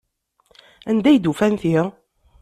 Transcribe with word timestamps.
Anda 0.89 1.07
ay 1.09 1.17
d-ufan 1.19 1.53
ti? 1.61 1.75